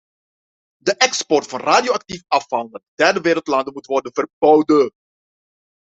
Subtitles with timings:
[0.81, 4.91] De export van radioactief afval naar derde landen moet worden verboden.